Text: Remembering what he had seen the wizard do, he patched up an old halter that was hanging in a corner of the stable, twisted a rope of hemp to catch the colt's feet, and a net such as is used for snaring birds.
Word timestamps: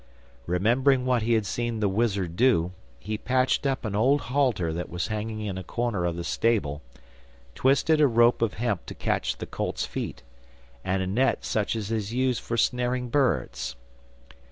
Remembering 0.47 1.05
what 1.05 1.21
he 1.21 1.33
had 1.33 1.45
seen 1.45 1.79
the 1.79 1.87
wizard 1.87 2.35
do, 2.35 2.71
he 2.97 3.19
patched 3.19 3.67
up 3.67 3.85
an 3.85 3.95
old 3.95 4.19
halter 4.21 4.73
that 4.73 4.89
was 4.89 5.09
hanging 5.09 5.41
in 5.41 5.59
a 5.59 5.63
corner 5.63 6.05
of 6.05 6.15
the 6.15 6.23
stable, 6.23 6.81
twisted 7.53 8.01
a 8.01 8.07
rope 8.07 8.41
of 8.41 8.55
hemp 8.55 8.87
to 8.87 8.95
catch 8.95 9.37
the 9.37 9.45
colt's 9.45 9.85
feet, 9.85 10.23
and 10.83 11.03
a 11.03 11.05
net 11.05 11.45
such 11.45 11.75
as 11.75 11.91
is 11.91 12.11
used 12.15 12.41
for 12.41 12.57
snaring 12.57 13.09
birds. 13.09 13.75